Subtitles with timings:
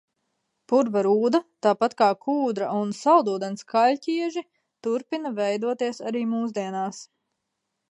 [0.71, 4.45] Purva rūda, tāpat kā kūdra un saldūdens kaļķieži,
[4.89, 7.07] turpina veidoties arī mūsdienās.